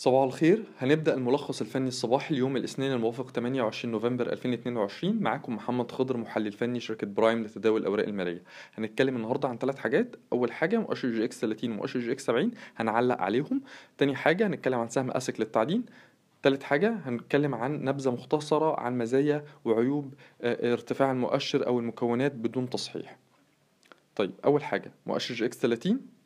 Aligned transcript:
صباح 0.00 0.22
الخير. 0.22 0.64
هنبدأ 0.78 1.14
الملخص 1.14 1.60
الفني 1.60 1.88
الصباحي 1.88 2.34
اليوم 2.34 2.56
الاثنين 2.56 2.92
الموافق 2.92 3.30
28 3.30 3.92
نوفمبر 3.92 4.32
2022 4.32 5.22
معاكم 5.22 5.54
محمد 5.54 5.92
خضر 5.92 6.16
محلل 6.16 6.52
فني 6.52 6.80
شركة 6.80 7.06
برايم 7.06 7.42
لتداول 7.44 7.80
الأوراق 7.80 8.06
المالية. 8.06 8.42
هنتكلم 8.74 9.16
النهاردة 9.16 9.48
عن 9.48 9.58
ثلاث 9.58 9.76
حاجات. 9.76 10.16
أول 10.32 10.52
حاجة 10.52 10.78
مؤشر 10.78 11.10
EGX 11.10 11.40
30 11.40 11.72
ومؤشر 11.72 12.00
EGX 12.00 12.26
70 12.26 12.50
هنعلق 12.76 13.20
عليهم. 13.20 13.60
تاني 13.98 14.16
حاجة 14.16 14.46
هنتكلم 14.46 14.78
عن 14.78 14.88
سهم 14.88 15.10
أسيك 15.10 15.40
للتعدين. 15.40 15.84
تالت 16.42 16.62
حاجة 16.62 17.00
هنتكلم 17.04 17.54
عن 17.54 17.84
نبذة 17.84 18.10
مختصرة 18.10 18.80
عن 18.80 18.98
مزايا 18.98 19.44
وعيوب 19.64 20.14
آه، 20.42 20.72
ارتفاع 20.72 21.10
المؤشر 21.12 21.66
أو 21.66 21.78
المكونات 21.78 22.32
بدون 22.32 22.70
تصحيح. 22.70 23.18
طيب 24.16 24.32
أول 24.44 24.62
حاجة 24.62 24.92
مؤشر 25.06 25.34
EGX 25.34 25.58
30 25.58 26.17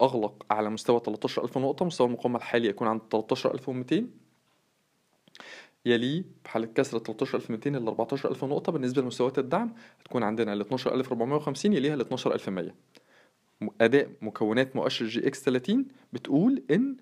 أغلق 0.00 0.46
على 0.50 0.70
مستوى 0.70 1.00
13000 1.00 1.58
نقطة 1.58 1.84
مستوى 1.84 2.06
المقاومة 2.06 2.36
الحالي 2.38 2.68
يكون 2.68 2.88
عند 2.88 3.00
13200 3.10 4.04
يليه 5.86 6.24
بحالة 6.44 6.66
كسر 6.66 6.98
13200 6.98 7.70
ل 7.70 7.88
14000 7.88 8.44
نقطة 8.44 8.72
بالنسبة 8.72 9.02
لمستويات 9.02 9.38
الدعم 9.38 9.74
هتكون 10.00 10.22
عندنا 10.22 10.52
ال 10.52 10.60
12450 10.60 11.72
يليها 11.72 11.94
ال 11.94 12.00
12100 12.00 12.74
أداء 13.80 14.10
مكونات 14.22 14.76
مؤشر 14.76 15.06
EGX 15.06 15.42
30 15.44 15.86
بتقول 16.12 16.62
إن 16.70 16.96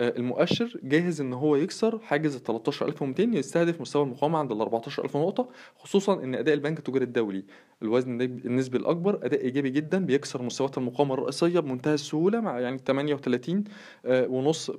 المؤشر 0.00 0.80
جاهز 0.82 1.20
إن 1.20 1.32
هو 1.32 1.56
يكسر 1.56 1.98
حاجز 1.98 2.34
ال 2.34 2.42
13200 2.42 3.38
يستهدف 3.38 3.80
مستوى 3.80 4.02
المقاومة 4.02 4.38
عند 4.38 4.52
ال 4.52 4.60
14000 4.60 5.16
نقطة 5.16 5.48
خصوصا 5.76 6.22
إن 6.22 6.34
أداء 6.34 6.54
البنك 6.54 6.78
التجاري 6.78 7.04
الدولي 7.04 7.44
الوزن 7.82 8.20
النسبي 8.20 8.78
الأكبر 8.78 9.18
أداء 9.22 9.40
إيجابي 9.44 9.70
جدا 9.70 10.06
بيكسر 10.06 10.42
مستويات 10.42 10.78
المقاومة 10.78 11.14
الرئيسية 11.14 11.60
بمنتهى 11.60 11.94
السهولة 11.94 12.40
مع 12.40 12.60
يعني 12.60 12.78
38 12.78 13.64
آه، 14.06 14.26
ونص 14.26 14.70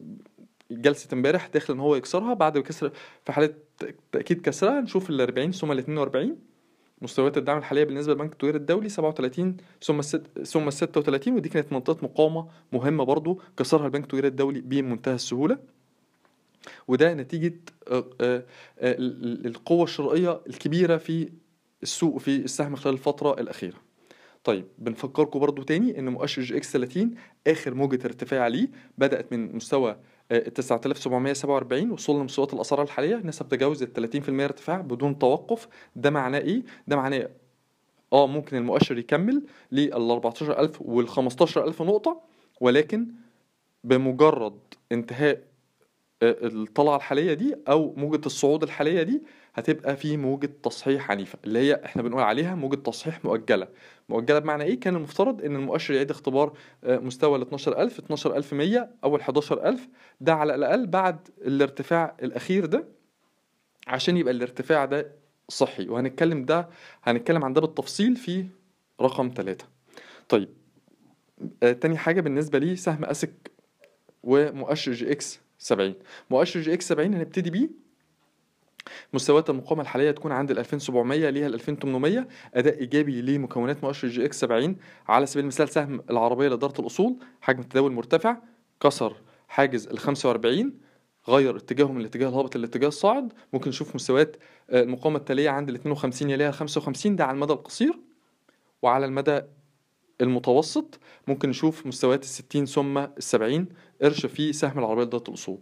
جلسة 0.71 1.07
امبارح 1.13 1.47
داخل 1.47 1.73
إن 1.73 1.79
هو 1.79 1.95
يكسرها 1.95 2.33
بعد 2.33 2.57
كسر 2.57 2.91
في 3.25 3.31
حالة 3.31 3.53
تأكيد 4.11 4.41
كسرها 4.41 4.81
نشوف 4.81 5.09
ال 5.09 5.21
40 5.21 5.51
ثم 5.51 5.71
ال 5.71 5.77
42 5.77 6.37
مستويات 7.01 7.37
الدعم 7.37 7.57
الحالية 7.57 7.83
بالنسبة 7.83 8.13
للبنك 8.13 8.31
التجاري 8.31 8.57
الدولي 8.57 8.89
37 8.89 9.57
ثم 9.83 9.99
الست 9.99 10.21
ثم 10.43 10.67
ال 10.67 10.73
36 10.73 11.33
ودي 11.33 11.49
كانت 11.49 11.73
منطقة 11.73 11.97
مقاومة 12.03 12.47
مهمة 12.73 13.03
برضو 13.03 13.41
كسرها 13.57 13.85
البنك 13.85 14.03
التجاري 14.03 14.27
الدولي 14.27 14.61
بمنتهى 14.61 15.15
السهولة. 15.15 15.57
وده 16.87 17.13
نتيجة 17.13 17.53
آه، 17.87 18.05
آه، 18.21 18.43
آه، 18.79 18.95
القوة 19.45 19.83
الشرائية 19.83 20.41
الكبيرة 20.47 20.97
في 20.97 21.29
السوق 21.83 22.15
وفي 22.15 22.35
السهم 22.35 22.75
خلال 22.75 22.93
الفترة 22.93 23.39
الأخيرة. 23.39 23.77
طيب 24.43 24.65
بنفكركم 24.77 25.39
برضو 25.39 25.63
تاني 25.63 25.99
إن 25.99 26.09
مؤشر 26.09 26.41
جي 26.41 26.57
إكس 26.57 26.71
30 26.71 27.15
آخر 27.47 27.73
موجة 27.73 28.05
ارتفاع 28.05 28.47
ليه 28.47 28.67
بدأت 28.97 29.33
من 29.33 29.55
مستوى 29.55 29.97
9747 30.29 31.91
وصلنا 31.91 32.21
لمستويات 32.21 32.53
الأسعار 32.53 32.81
الحالية. 32.81 33.15
نسب 33.15 33.47
تجاوز 33.47 33.83
ال 33.83 33.93
30% 33.93 34.29
ارتفاع 34.29 34.81
بدون 34.81 35.19
توقف. 35.19 35.67
ده 35.95 36.09
معناه 36.09 36.39
إيه؟ 36.39 36.63
ده 36.87 36.95
معناه 36.95 37.29
آه 38.13 38.27
ممكن 38.27 38.57
المؤشر 38.57 38.97
يكمل 38.97 39.43
لل 39.71 39.93
14000 39.93 40.81
وال 40.81 41.09
15000 41.09 41.81
نقطة 41.81 42.21
ولكن 42.61 43.07
بمجرد 43.83 44.59
انتهاء 44.91 45.33
آه، 45.35 45.41
الطلعة 46.23 46.95
الحالية 46.95 47.33
دي 47.33 47.55
أو 47.67 47.93
موجة 47.97 48.25
الصعود 48.25 48.63
الحالية 48.63 49.03
دي 49.03 49.21
هتبقى 49.53 49.97
في 49.97 50.17
موجة 50.17 50.49
تصحيح 50.63 51.11
عنيفة 51.11 51.39
اللي 51.45 51.59
هي 51.59 51.81
إحنا 51.85 52.01
بنقول 52.01 52.21
عليها 52.23 52.55
موجة 52.55 52.75
تصحيح 52.75 53.25
مؤجلة. 53.25 53.67
مؤجلة 54.09 54.39
بمعنى 54.39 54.63
إيه؟ 54.63 54.79
كان 54.79 54.95
المفترض 54.95 55.41
إن 55.45 55.55
المؤشر 55.55 55.93
يعيد 55.93 56.11
اختبار 56.11 56.53
آه، 56.83 56.97
مستوى 56.97 57.37
ال 57.37 57.41
12000 57.41 57.99
12100 57.99 58.89
أو 59.03 59.15
ال 59.15 59.21
11000 59.21 59.87
ده 60.21 60.33
على 60.33 60.55
الأقل 60.55 60.87
بعد 60.87 61.27
الارتفاع 61.41 62.15
الأخير 62.23 62.65
ده 62.65 62.87
عشان 63.87 64.17
يبقى 64.17 64.33
الارتفاع 64.33 64.85
ده 64.85 65.11
صحي. 65.49 65.87
وهنتكلم 65.89 66.45
ده 66.45 66.69
هنتكلم 67.03 67.45
عن 67.45 67.53
ده 67.53 67.61
بالتفصيل 67.61 68.15
في 68.15 68.45
رقم 69.01 69.31
ثلاثة 69.35 69.65
طيب 70.29 70.49
آه 71.63 71.71
تاني 71.71 71.97
حاجة 71.97 72.21
بالنسبة 72.21 72.59
لي 72.59 72.75
سهم 72.75 73.05
أسك 73.05 73.51
ومؤشر 74.23 74.91
EGX 74.91 75.39
70 75.59 75.93
مؤشر 76.29 76.61
EGX 76.61 76.87
70 76.87 77.13
هنبتدي 77.13 77.49
بيه. 77.49 77.69
مستويات 79.13 79.49
المقاومة 79.49 79.81
الحالية 79.81 80.11
تكون 80.11 80.31
عند 80.31 80.51
ال 80.51 80.59
2700 80.59 81.29
ليها 81.29 81.47
ال 81.47 81.53
2800 81.53 82.27
أداء 82.53 82.79
إيجابي 82.79 83.21
لمكونات 83.21 83.83
مؤشر 83.83 84.07
EGX 84.07 84.39
70 84.39 84.75
على 85.07 85.25
سبيل 85.25 85.43
المثال 85.43 85.69
سهم 85.69 86.01
العربية 86.09 86.47
لإدارة 86.47 86.81
الأصول 86.81 87.15
حجم 87.41 87.59
التداول 87.59 87.91
مرتفع 87.91 88.37
كسر 88.81 89.15
حاجز 89.47 89.87
ال 89.87 89.99
45 89.99 90.73
غير 91.29 91.57
اتجاهه 91.57 91.91
من 91.91 92.01
الاتجاه 92.01 92.29
الهابط 92.29 92.57
للاتجاه 92.57 92.87
الصاعد. 92.87 93.33
ممكن 93.53 93.69
نشوف 93.69 93.95
مستويات 93.95 94.37
آه، 94.69 94.83
المقاومة 94.83 95.17
التالية 95.17 95.49
عند 95.49 95.69
ال 95.69 95.75
52 95.75 96.29
يليها 96.29 96.49
ال 96.49 96.53
55 96.53 97.15
ده 97.15 97.25
على 97.25 97.35
المدى 97.35 97.53
القصير. 97.53 97.93
وعلى 98.81 99.05
المدى 99.05 99.41
المتوسط 100.21 100.99
ممكن 101.27 101.49
نشوف 101.49 101.85
مستويات 101.85 102.23
ال 102.23 102.27
60 102.27 102.65
ثم 102.65 102.97
ال 102.97 103.09
70 103.23 103.67
قرش 104.01 104.25
في 104.25 104.53
سهم 104.53 104.79
العربية 104.79 105.03
لاداره 105.03 105.23
الأصول. 105.29 105.57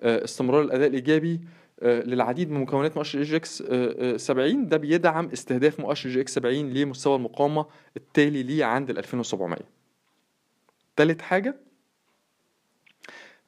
آه، 0.00 0.24
استمرار 0.24 0.62
الأداء 0.62 0.88
الإيجابي 0.88 1.40
آه، 1.82 2.00
للعديد 2.02 2.50
من 2.50 2.60
مكونات 2.60 2.96
مؤشر 2.96 3.22
EGX 3.22 3.62
70 4.16 4.68
ده 4.68 4.76
بيدعم 4.76 5.28
استهداف 5.32 5.80
مؤشر 5.80 6.10
EGX 6.10 6.34
70 6.34 6.70
لمستوى 6.72 7.16
المقاومة 7.16 7.66
التالي 7.96 8.42
ليه 8.42 8.64
عند 8.64 8.90
ال 8.90 8.98
2700 8.98 9.58
تالت 10.96 11.22
حاجة 11.22 11.56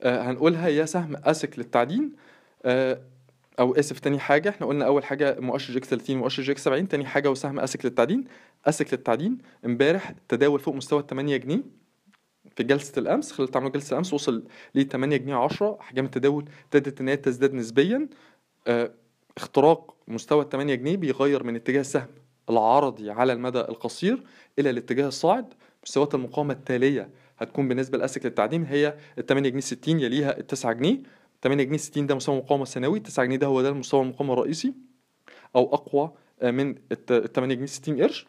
آه، 0.03 0.23
هنقولها 0.31 0.69
يا 0.69 0.85
سهم 0.85 1.17
أسك 1.25 1.59
للتعدين. 1.59 2.13
آه، 2.65 3.01
أو 3.59 3.75
آسف 3.75 3.99
تاني 3.99 4.19
حاجة 4.19 4.49
إحنا 4.49 4.67
قلنا 4.67 4.87
أول 4.87 5.05
حاجة 5.05 5.37
مؤشر 5.41 5.73
EGX 5.73 5.89
30 5.89 6.17
مؤشر 6.17 6.43
EGX 6.43 6.65
70 6.65 6.89
تاني 6.89 7.05
حاجة 7.05 7.31
وسهم 7.31 7.61
آسك 7.61 7.85
للتعدين. 7.85 8.25
آسك 8.67 8.95
للتعدين 8.95 9.39
امبارح 9.67 10.15
تداول 10.29 10.61
فوق 10.61 10.75
مستوى 10.75 11.01
ال 11.01 11.07
8 11.07 11.37
جنيه 11.37 11.63
في 12.57 12.63
جلسة 12.63 12.99
الأمس 12.99 13.33
خلال 13.33 13.49
تعامل 13.49 13.73
جلسة 13.73 13.93
الأمس 13.93 14.15
وصل 14.15 14.45
ل 14.75 14.85
8 14.85 15.17
جنيه 15.17 15.35
10 15.35 15.79
احجام 15.81 16.05
التداول 16.05 16.45
ابتدت 16.65 17.01
إن 17.01 17.09
هي 17.09 17.17
تزداد 17.17 17.55
نسبيا. 17.55 18.09
آه 18.67 18.91
اختراق 19.37 19.95
مستوى 20.09 20.43
ال 20.43 20.49
8 20.49 20.75
جنيه 20.75 20.97
بيغير 20.97 21.43
من 21.45 21.57
اتجاه 21.57 21.81
السهم 21.81 22.09
العرضي 22.51 23.11
على 23.11 23.33
المدى 23.33 23.61
القصير 23.61 24.23
إلى 24.59 24.71
الاتجاه 24.71 25.09
الصاعد. 25.09 25.55
مستويات 25.85 26.15
المقاومة 26.15 26.55
التالية 26.55 27.11
هتكون 27.39 27.69
بالنسبة 27.69 27.99
لآسك 27.99 28.27
للتعدين 28.27 28.65
هي 28.65 28.97
ال 29.19 29.27
8 29.27 29.49
جنيه 29.51 29.61
60 29.61 30.01
يليها 30.01 30.39
ال 30.39 30.47
9 30.47 30.73
جنيه. 30.73 30.99
8 31.43 31.65
جنيه 31.65 31.77
60 31.79 32.07
ده 32.07 32.15
مستوى 32.15 32.35
المقاومة 32.39 32.63
السنوي 32.63 33.01
9 33.01 33.25
جنيه 33.25 33.37
ده 33.37 33.47
هو 33.47 33.63
ده 33.63 33.69
المستوى 33.69 34.03
المقاومة 34.03 34.33
الرئيسي 34.33 34.75
أو 35.57 35.75
أقوى 35.75 36.13
آه، 36.43 36.51
من 36.51 36.75
ال 36.93 37.33
8 37.33 37.55
جنيه 37.55 37.67
60 37.67 38.03
قرش. 38.03 38.27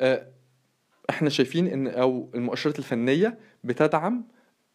آه، 0.00 0.26
إحنا 1.10 1.28
شايفين 1.30 1.66
إن 1.66 1.86
أو 1.88 2.30
المؤشرات 2.34 2.78
الفنية 2.78 3.38
بتدعم 3.64 4.24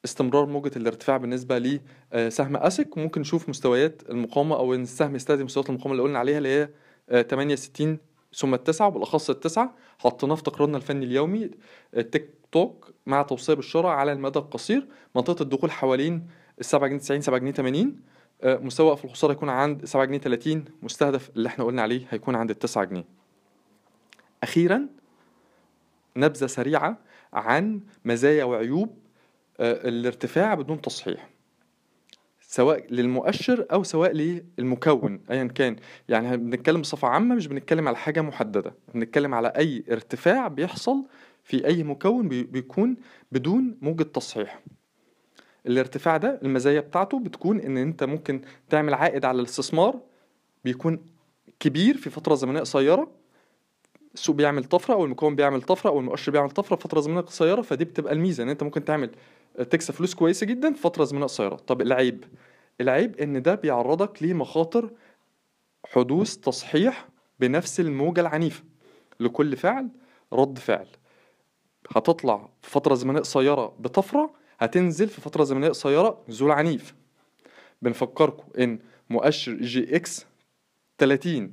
استمرار 0.06 0.46
موجة 0.46 0.72
الارتفاع 0.76 1.18
بالنسبة 1.18 1.58
لسهم 1.58 2.58
أسك 2.58 2.98
وممكن 2.98 3.22
نشوف 3.22 3.50
مستويات 3.50 4.02
المقاومة 4.10 4.56
أو 4.56 4.74
إن 4.74 4.82
السهم 4.82 5.16
يستهدف 5.16 5.42
مستويات 5.44 5.70
المقاومة 5.70 5.92
اللي 5.92 6.04
قلنا 6.04 6.20
عليها 6.20 6.38
اللي 6.38 6.50
هي 6.50 6.70
68 7.24 7.98
ثم 8.36 8.54
التسعة 8.54 8.88
وبالأخص 8.88 9.30
التسعة. 9.30 9.76
حطيناه 10.00 10.36
في 10.36 10.44
تقريرنا 10.44 10.78
الفني 10.78 11.06
اليومي 11.06 11.52
تيك 12.12 12.30
توك 12.52 12.94
مع 13.06 13.22
توصية 13.22 13.54
بالشراء 13.54 13.92
على 13.92 14.12
المدى 14.12 14.40
القصير. 14.40 14.88
منطقة 15.16 15.44
الدخول 15.44 15.72
حوالين 15.72 16.28
السبعة 16.60 16.88
جنيه 16.90 17.00
90 17.00 17.22
سبعة 17.22 17.40
جنيه 17.40 17.52
80 17.52 18.00
مستوى 18.44 18.98
في 18.98 19.06
الخسارة 19.06 19.32
يكون 19.32 19.50
عند 19.50 19.86
سبعة 19.86 20.06
جنيه 20.06 20.18
30 20.18 20.66
مستهدف 20.82 21.30
اللي 21.30 21.48
إحنا 21.48 21.66
قلنا 21.66 21.82
عليه 21.82 22.06
هيكون 22.10 22.36
عند 22.36 22.50
التسعة 22.50 22.84
جنيه. 22.84 23.06
أخيرا 24.44 24.88
نبذة 26.18 26.46
سريعة 26.46 26.98
عن 27.34 27.82
مزايا 28.06 28.44
وعيوب 28.44 28.98
آه، 29.60 29.88
الارتفاع 29.90 30.54
بدون 30.54 30.82
تصحيح. 30.82 31.30
سواء 32.42 32.94
للمؤشر 32.94 33.66
أو 33.72 33.84
سواء 33.84 34.12
للمكون 34.12 35.20
ايا 35.32 35.44
كان. 35.44 35.76
يعني 36.10 36.38
بنتكلم 36.38 36.82
بصفة 36.82 37.08
عامة 37.08 37.36
مش 37.36 37.48
بنتكلم 37.48 37.88
على 37.88 37.98
حاجة 37.98 38.22
محددة. 38.22 38.76
بنتكلم 38.94 39.34
على 39.34 39.48
أي 39.48 39.84
ارتفاع 39.92 40.48
بيحصل 40.48 41.06
في 41.44 41.66
أي 41.66 41.84
مكون 41.84 42.28
بيكون 42.28 42.98
بدون 43.32 43.78
موجة 43.82 44.04
تصحيح. 44.04 44.62
الارتفاع 45.68 46.18
ده 46.18 46.40
المزايا 46.44 46.80
بتاعته 46.80 47.20
بتكون 47.20 47.60
إن 47.60 47.78
أنت 47.78 48.04
ممكن 48.04 48.42
تعمل 48.70 48.94
عائد 48.94 49.26
على 49.26 49.40
الاستثمار 49.40 50.00
بيكون 50.64 51.06
كبير 51.60 51.98
في 51.98 52.10
فترة 52.10 52.36
زمنية 52.36 52.60
قصيرة. 52.60 53.12
السوق 54.14 54.36
بيعمل 54.36 54.64
طفرة 54.64 54.94
أو 54.94 55.06
المكون 55.06 55.36
بيعمل 55.36 55.62
طفرة 55.62 55.90
أو 55.90 56.00
المؤشر 56.00 56.32
بيعمل 56.32 56.52
طفرة 56.52 56.76
فترة 56.76 57.00
زمنية 57.00 57.22
قصيرة 57.22 57.62
فدي 57.62 57.86
بتبقى 57.86 58.14
الميزة 58.14 58.44
إن 58.44 58.50
أنت 58.50 58.64
ممكن 58.64 58.86
تعمل 58.86 59.12
تكسب 59.70 59.94
فلوس 59.94 60.14
كويسة 60.14 60.46
جدا 60.46 60.74
في 60.74 60.82
فترة 60.82 61.04
زمنية 61.04 61.26
قصيرة. 61.26 61.56
طب 61.56 61.82
العيب؟ 61.82 62.24
العيب 62.82 63.18
إن 63.18 63.42
ده 63.42 63.56
بيعرضك 63.56 64.24
لمخاطر 64.24 64.92
حدوث 65.86 66.36
تصحيح 66.36 67.08
بنفس 67.40 67.80
الموجة 67.80 68.22
العنيفة. 68.22 68.64
لكل 69.20 69.58
فعل 69.58 69.90
رد 70.34 70.60
فعل. 70.60 70.88
هتطلع 71.96 72.50
في 72.62 72.70
فترة 72.70 72.96
زمنية 72.96 73.20
قصيرة 73.20 73.76
بطفرة 73.80 74.34
هتنزل 74.60 75.08
في 75.08 75.22
فترة 75.22 75.44
زمنية 75.44 75.70
قصيرة 75.70 76.22
نزول 76.30 76.52
عنيف 76.52 76.96
بنفكركم 77.82 78.44
إن 78.60 78.80
مؤشر 79.10 79.54
EGX 79.54 80.26
30 80.98 81.52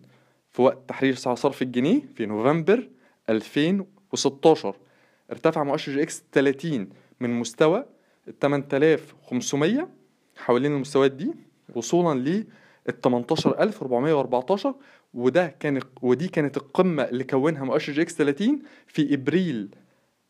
في 0.50 0.62
وقت 0.62 0.78
تحرير 0.88 1.14
سعر 1.14 1.36
صرف 1.36 1.62
الجنيه 1.62 2.02
في 2.14 2.26
نوفمبر 2.26 2.88
2016 3.28 4.76
ارتفع 5.30 5.62
مؤشر 5.64 5.92
EGX 5.92 6.22
30 6.32 6.88
من 7.20 7.30
مستوى 7.30 7.84
8500 8.40 9.88
حوالين 10.36 10.72
المستويات 10.74 11.12
دي 11.12 11.34
وصولا 11.74 12.18
ل 12.20 12.46
18414 12.88 14.74
وده 15.14 15.54
كان 15.60 15.80
ودي 16.02 16.28
كانت 16.28 16.56
القمة 16.56 17.02
اللي 17.02 17.24
كونها 17.24 17.64
مؤشر 17.64 17.92
EGX 17.92 18.14
30 18.16 18.62
في 18.86 19.14
إبريل 19.14 19.68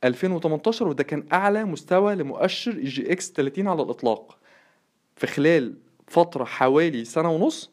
2018 0.04 0.88
وده 0.88 1.02
كان 1.04 1.24
أعلى 1.32 1.64
مستوى 1.64 2.14
لمؤشر 2.14 2.72
EGX 2.72 3.32
30 3.32 3.68
على 3.68 3.82
الإطلاق. 3.82 4.38
في 5.16 5.26
خلال 5.26 5.74
فترة 6.08 6.44
حوالي 6.44 7.04
سنة 7.04 7.30
ونص 7.30 7.70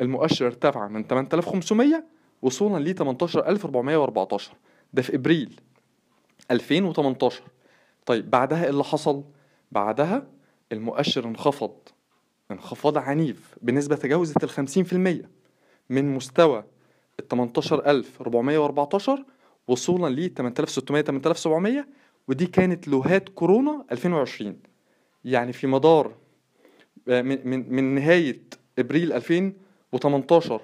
المؤشر 0.00 0.46
ارتفع 0.46 0.88
من 0.88 1.04
8500 1.04 2.04
وصولا 2.42 2.84
ل 2.84 2.94
18414 2.94 4.52
ده 4.92 5.02
في 5.02 5.14
إبريل 5.14 5.60
2018 6.50 7.42
طيب 8.06 8.30
بعدها 8.30 8.64
إيه 8.64 8.70
اللي 8.70 8.84
حصل؟ 8.84 9.24
بعدها 9.72 10.26
المؤشر 10.72 11.24
انخفض. 11.24 11.72
انخفاض 12.50 12.98
عنيف 12.98 13.54
بنسبة 13.62 13.96
تجاوزت 13.96 14.44
ال 14.44 14.50
50% 15.22 15.26
من 15.90 16.14
مستوى 16.14 16.64
ال 17.20 17.28
18414 17.28 19.24
وصولا 19.68 20.20
ل 20.20 20.34
8600 20.34 21.02
8700 21.02 21.86
ودي 22.28 22.46
كانت 22.46 22.88
لوهات 22.88 23.28
كورونا 23.28 23.84
2020 23.92 24.56
يعني 25.24 25.52
في 25.52 25.66
مدار 25.66 26.14
من 27.06 27.48
من 27.48 27.72
من 27.74 27.94
نهاية 27.94 28.42
إبريل 28.78 29.12
2018 29.12 30.60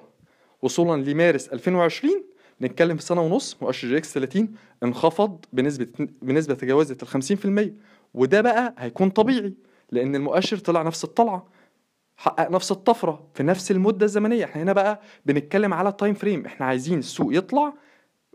وصولا 0.63 1.03
لمارس 1.11 1.49
2020 1.49 2.25
نتكلم 2.63 2.97
في 2.97 3.03
سنة 3.03 3.23
ونص 3.23 3.57
مؤشر 3.63 3.89
جي 3.89 3.97
إكس 3.97 4.15
30 4.15 4.49
انخفض 4.83 5.45
بنسبة 5.53 5.87
بنسبة 6.23 6.55
تجاوزت 6.55 7.03
ال 7.03 7.69
50% 7.69 7.73
وده 8.15 8.41
بقى 8.41 8.75
هيكون 8.79 9.11
طبيعي 9.11 9.55
لأن 9.91 10.15
المؤشر 10.17 10.57
طلع 10.59 10.83
نفس 10.83 11.05
الطلعة 11.05 11.47
حقق 12.17 12.51
نفس 12.51 12.73
الطفرة 12.73 13.27
في 13.35 13.43
نفس 13.43 13.71
المدة 13.71 14.05
الزمنية. 14.07 14.45
إحنا 14.45 14.63
هنا 14.63 14.73
بقى 14.73 15.01
بنتكلم 15.27 15.75
على 15.75 15.93
time 15.93 16.15
frame 16.15 16.47
إحنا 16.47 16.67
عايزين 16.67 16.99
السوق 16.99 17.37
يطلع 17.37 17.75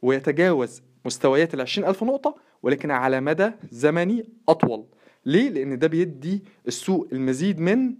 ويتجاوز 0.01 0.81
مستويات 1.05 1.53
ال 1.53 1.61
20000 1.61 2.03
نقطة 2.03 2.35
ولكن 2.63 2.91
على 2.91 3.21
مدى 3.21 3.51
زمني 3.71 4.25
أطول. 4.49 4.85
ليه؟ 5.25 5.49
لأن 5.49 5.79
ده 5.79 5.87
بيدي 5.87 6.43
السوق 6.67 7.07
المزيد 7.11 7.59
من 7.59 7.95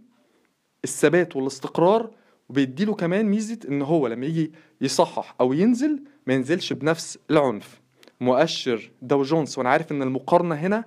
الثبات 0.84 1.36
والاستقرار 1.36 2.12
وبيديله 2.50 2.94
كمان 2.94 3.26
ميزة 3.26 3.60
إن 3.70 3.82
هو 3.82 4.08
لما 4.08 4.26
يجي 4.26 4.52
يصحح 4.82 5.36
أو 5.42 5.54
ينزل 5.54 6.04
ما 6.28 6.34
ينزلش 6.34 6.74
بنفس 6.74 7.20
العنف. 7.32 7.82
مؤشر 8.22 8.92
داو 9.02 9.24
جونز 9.24 9.58
وأنا 9.58 9.70
عارف 9.70 9.92
إن 9.92 10.02
المقارنة 10.02 10.56
هنا 10.56 10.86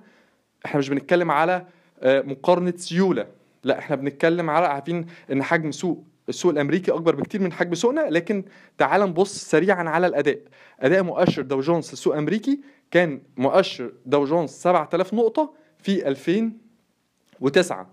إحنا 0.65 0.79
مش 0.79 0.89
بنتكلم 0.89 1.31
على 1.31 1.65
مقارنة 2.03 2.73
سيولة. 2.77 3.27
لا 3.63 3.79
إحنا 3.79 3.95
بنتكلم 3.95 4.49
على 4.49 4.65
عارفين 4.65 5.05
إن 5.31 5.43
حجم 5.43 5.71
سوق 5.71 6.03
السوق 6.29 6.51
الأمريكي 6.51 6.91
أكبر 6.91 7.15
بكتير 7.15 7.41
من 7.41 7.53
حجم 7.53 7.75
سوقنا 7.75 8.09
لكن 8.09 8.43
تعال 8.77 9.01
نبص 9.01 9.37
سريعا 9.37 9.89
على 9.89 10.07
الأداء. 10.07 10.39
أداء 10.79 11.03
مؤشر 11.03 11.41
داو 11.41 11.61
جونز 11.61 11.91
السوق 11.91 12.13
الأمريكي 12.13 12.59
كان 12.91 13.21
مؤشر 13.37 13.93
داو 14.05 14.25
جونز 14.25 14.49
7000 14.49 15.13
نقطة 15.13 15.53
في 15.79 16.07
2009 16.07 17.89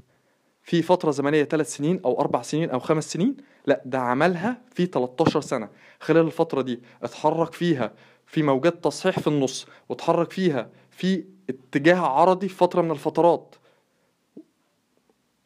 في 0.63 0.81
فترة 0.81 1.12
زمنية 1.12 1.44
3 1.44 1.69
سنين 1.69 2.01
أو 2.06 2.19
أربع 2.19 2.42
سنين 2.42 2.69
أو 2.69 2.80
خمس 2.80 3.13
سنين 3.13 3.38
لا 3.65 3.81
ده 3.86 4.00
عملها 4.00 4.62
في 4.74 4.86
13 4.86 5.42
سنة. 5.42 5.69
خلال 6.00 6.25
الفترة 6.25 6.62
دي 6.62 6.81
اتحرك 7.04 7.54
فيها 7.54 7.94
في 8.25 8.44
موجات 8.44 8.83
تصحيح 8.83 9.19
في 9.19 9.27
النص 9.27 9.65
واتحرك 9.89 10.31
فيها 10.31 10.69
في 10.92 11.25
اتجاه 11.50 12.00
عرضي 12.00 12.48
في 12.50 12.56
فترة 12.56 12.81
من 12.81 12.92
الفترات. 12.92 13.56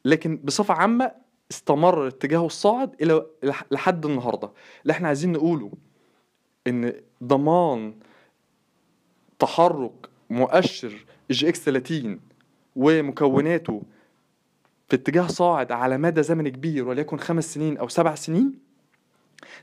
لكن 0.06 0.38
بصفة 0.38 0.74
عامة 0.74 1.12
استمر 1.52 2.08
اتجاهه 2.08 2.46
الصاعد 2.46 2.96
إلى 3.02 3.26
لحد 3.72 4.06
النهاردة. 4.06 4.52
اللي 4.82 4.92
إحنا 4.92 5.08
عايزين 5.08 5.32
نقوله 5.32 5.72
إن 6.68 6.94
ضمان 7.24 7.94
تحرك 9.40 10.10
مؤشر 10.30 11.06
جي 11.32 11.50
إكس 11.50 11.60
30 11.64 12.20
ومكوناته 12.76 13.84
في 14.90 14.96
اتجاه 14.96 15.28
صاعد 15.28 15.72
على 15.72 15.98
مدى 15.98 16.24
زمن 16.24 16.50
كبير 16.50 16.88
وليكن 16.88 17.18
خمس 17.18 17.54
سنين 17.54 17.78
أو 17.78 17.88
سبع 17.88 18.16
سنين 18.16 18.60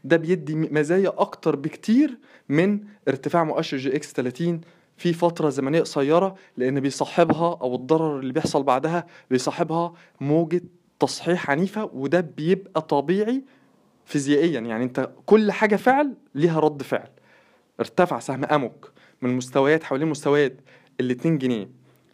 ده 0.05 0.17
بيدي 0.17 0.55
مزايا 0.55 1.13
أكتر 1.19 1.57
بكتير 1.57 2.19
من 2.49 2.81
ارتفاع 3.09 3.45
مؤشر 3.45 3.77
EGX 3.77 4.13
30 4.13 4.61
في 4.97 5.13
فترة 5.13 5.49
زمنية 5.49 5.81
قصيرة 5.81 6.35
لأن 6.57 6.81
بيصاحبها 6.81 7.59
أو 7.63 7.75
الضرر 7.75 8.19
اللي 8.21 8.33
بيحصل 8.33 8.63
بعدها 8.63 9.07
بيصاحبها 9.31 9.93
موجة 10.21 10.63
تصحيح 11.01 11.51
عنيفة 11.51 11.91
وده 11.95 12.21
بيبقى 12.21 12.83
طبيعي 12.83 13.45
فيزيائيا. 14.09 14.61
يعني 14.61 14.85
أنت 14.85 15.11
كل 15.27 15.53
حاجة 15.53 15.77
فعل 15.77 16.15
ليها 16.35 16.61
رد 16.61 16.83
فعل. 16.83 17.09
ارتفع 17.81 18.19
سهم 18.19 18.45
اموك 18.45 18.93
من 19.23 19.37
مستويات 19.37 19.85
حوالين 19.85 20.09
مستويات 20.09 20.61
ال 21.01 21.11
2 21.11 21.39
جنيه. 21.39 21.71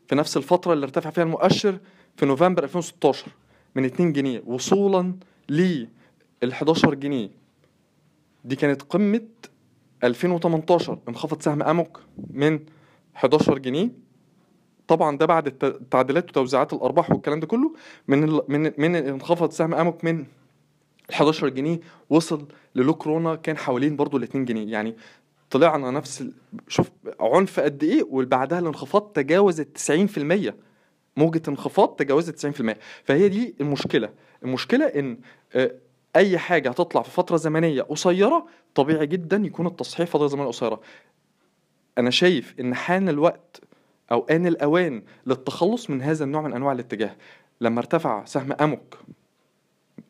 في 0.09 0.15
نفس 0.15 0.37
الفترة 0.37 0.73
اللي 0.73 0.85
ارتفع 0.85 1.11
فيها 1.11 1.25
المؤشر 1.25 1.79
في 2.17 2.27
نوفمبر 2.27 2.65
2016 2.65 3.27
من 3.75 3.85
2 3.85 4.13
جنيه 4.13 4.43
وصولا 4.47 5.15
ل 5.49 5.87
11 6.53 6.95
جنيه. 6.95 7.31
دي 8.45 8.57
كانت 8.57 8.83
قمة 8.83 9.29
2018 10.05 10.99
انخفض 11.09 11.43
سهم 11.43 11.63
اموك 11.63 12.01
من 12.31 12.61
11 13.17 13.59
جنيه. 13.59 13.91
طبعا 14.89 15.17
ده 15.17 15.27
بعد 15.27 15.65
التعديلات 15.65 16.31
وتوزيعات 16.31 16.73
الأرباح 16.73 17.11
والكلام 17.11 17.41
ده 17.41 17.47
كله. 17.47 17.75
من 18.09 18.41
من 18.49 18.73
من 18.79 18.97
انخفض 18.97 19.51
سهم 19.51 19.75
اموك 19.75 20.05
من 20.05 20.25
11 21.11 21.49
جنيه 21.49 21.81
وصل 22.11 22.49
للو 22.75 22.95
كورونا 22.95 23.35
كان 23.35 23.57
حوالين 23.57 23.97
برضو 23.97 24.17
ال 24.17 24.23
2 24.23 24.45
جنيه. 24.45 24.73
يعني 24.73 24.97
طلعنا 25.51 25.91
نفس 25.91 26.21
ال... 26.21 26.33
شوف 26.69 26.91
عنف 27.21 27.61
قد 27.61 27.85
إيه 27.85 28.03
وبعدها 28.11 28.59
الانخفاض 28.59 29.03
تجاوزت 29.03 29.93
90% 30.49 30.53
موجة 31.17 31.43
انخفاض 31.49 31.89
تجاوزت 31.89 32.47
90% 32.47 32.75
فهي 33.05 33.29
دي 33.29 33.55
المشكلة. 33.61 34.11
المشكلة 34.45 34.87
إن 34.87 35.19
أي 36.17 36.39
حاجة 36.39 36.69
هتطلع 36.69 37.03
في 37.03 37.11
فترة 37.11 37.37
زمنية 37.37 37.83
قصيرة 37.83 38.47
طبيعي 38.75 39.07
جدا 39.07 39.37
يكون 39.37 39.67
التصحيح 39.67 40.09
فترة 40.09 40.27
زمنية 40.27 40.47
قصيرة. 40.47 40.81
أنا 41.99 42.11
شايف 42.11 42.55
إن 42.61 42.75
حان 42.75 43.09
الوقت 43.09 43.61
أو 44.13 44.27
آن 44.31 44.47
الأوان 44.47 45.03
للتخلص 45.27 45.91
من 45.91 46.03
هذا 46.03 46.25
النوع 46.25 46.43
من 46.43 46.53
أنواع 46.53 46.73
الاتجاه. 46.73 47.17
لما 47.61 47.79
ارتفع 47.79 48.25
سهم 48.25 48.53
أموك 48.53 48.99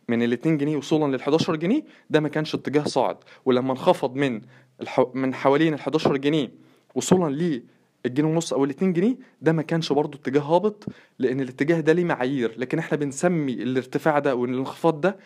من 0.09 0.23
ال 0.23 0.33
2 0.33 0.59
جنيه 0.59 0.77
وصولا 0.77 1.17
لل 1.17 1.21
11 1.21 1.57
جنيه 1.57 1.83
ده 2.11 2.21
ما 2.21 2.29
كانش 2.29 2.55
اتجاه 2.55 2.85
صاعد. 2.85 3.17
ولما 3.45 3.73
انخفض 3.73 4.15
من 4.15 4.41
الحو... 4.81 5.11
من 5.15 5.35
حوالين 5.35 5.75
ال 5.75 5.79
11 5.79 6.17
جنيه 6.17 6.53
وصولا 6.95 7.35
ل 7.35 7.63
الجنيه 8.07 8.29
ونص 8.29 8.53
أو 8.53 8.65
ال 8.65 8.71
2 8.71 8.93
جنيه 8.93 9.17
ده 9.43 9.53
ما 9.53 9.63
كانش 9.63 9.93
برضه 9.93 10.19
اتجاه 10.19 10.41
هابط 10.41 10.87
لأن 11.19 11.41
الاتجاه 11.41 11.81
ده 11.81 11.93
ليه 11.93 12.05
معايير. 12.05 12.55
لكن 12.59 12.79
إحنا 12.79 12.97
بنسمي 12.99 13.53
الارتفاع 13.53 14.19
ده 14.19 14.35
والانخفاض 14.35 15.01
ده 15.01 15.17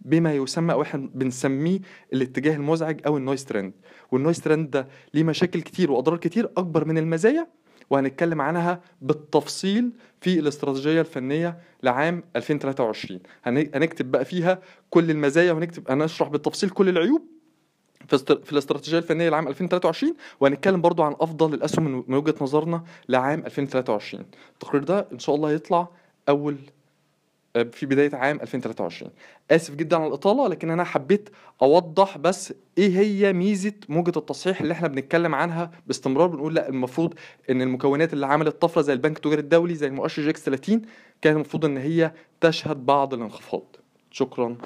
بما 0.00 0.34
يسمى 0.34 0.72
أو 0.72 0.82
إحنا 0.82 1.10
بنسميه 1.14 1.80
الاتجاه 2.12 2.56
المزعج 2.56 3.00
أو 3.06 3.16
ال 3.16 3.21
noise 3.21 3.44
trend. 3.44 3.72
وال 4.12 4.20
noise 4.20 4.40
trend 4.40 4.70
ده 4.70 4.88
ليه 5.14 5.24
مشاكل 5.24 5.60
كتير 5.62 5.92
وأضرار 5.92 6.18
كتير 6.18 6.50
أكبر 6.56 6.84
من 6.84 6.98
المزايا 6.98 7.46
وهنتكلم 7.90 8.40
عنها 8.40 8.80
بالتفصيل 9.02 9.90
في 10.20 10.38
الاستراتيجية 10.38 11.00
الفنية 11.00 11.58
لعام 11.82 12.24
2023 12.36 13.20
هنكتب 13.44 14.10
بقى 14.10 14.24
فيها 14.24 14.58
كل 14.90 15.10
المزايا 15.10 15.52
وهنكتب 15.52 15.90
هنشرح 15.90 16.28
بالتفصيل 16.28 16.70
كل 16.70 16.88
العيوب 16.88 17.22
في 18.08 18.52
الاستراتيجية 18.52 18.98
الفنية 18.98 19.28
لعام 19.28 19.48
2023 19.48 20.14
وهنتكلم 20.40 20.80
برضو 20.80 21.02
عن 21.02 21.12
أفضل 21.20 21.54
الأسهم 21.54 22.04
من 22.08 22.14
وجهة 22.14 22.34
نظرنا 22.40 22.84
لعام 23.08 23.46
2023 23.46 24.24
التقرير 24.52 24.84
ده 24.84 25.08
إن 25.12 25.18
شاء 25.18 25.34
الله 25.34 25.50
هيطلع 25.50 25.88
آه، 26.28 26.32
في 27.72 27.86
بداية 27.86 28.10
عام 28.14 28.40
2023 28.40 29.10
آسف 29.50 29.74
جدا 29.74 29.96
على 29.96 30.06
الإطالة 30.06 30.48
لكن 30.48 30.70
أنا 30.70 30.84
حبيت 30.84 31.28
أوضح 31.62 32.18
بس 32.18 32.54
إيه 32.78 32.98
هي 32.98 33.32
ميزة 33.32 33.72
موجة 33.88 34.12
التصحيح 34.16 34.60
اللي 34.60 34.72
إحنا 34.72 34.88
بنتكلم 34.88 35.34
عنها 35.34 35.70
باستمرار 35.86 36.26
بنقول 36.26 36.54
لأ 36.54 36.68
المفروض 36.68 37.14
إن 37.50 37.62
المكونات 37.62 38.12
اللي 38.12 38.26
عملت 38.26 38.62
طفرة 38.62 38.82
زي 38.82 38.92
البنك 38.92 39.16
التجاري 39.16 39.40
الدولي 39.40 39.74
زي 39.74 39.86
المؤشر 39.86 40.22
جيكس 40.22 40.42
30 40.44 40.82
كان 41.22 41.34
المفروض 41.34 41.64
إن 41.64 41.76
هي 41.76 42.12
تشهد 42.40 42.86
بعض 42.86 43.14
الانخفاض. 43.14 43.76
شكرا. 44.10 44.56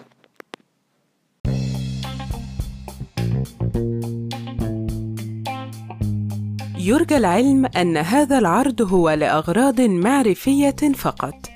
يرجى 6.79 7.17
العلم 7.17 7.67
أن 7.67 7.97
هذا 7.97 8.39
العرض 8.39 8.83
هو 8.83 9.11
لأغراض 9.11 9.81
معرفية 9.81 10.71
فقط. 10.95 11.56